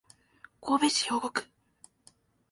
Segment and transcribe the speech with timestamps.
[0.61, 1.47] 神戸市兵庫区